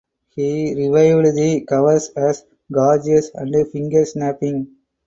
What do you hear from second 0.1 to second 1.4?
He reviewed